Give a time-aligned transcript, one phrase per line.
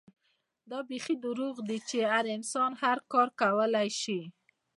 [0.71, 4.21] دا بيخي دروغ دي چې هر انسان هر کار کولے شي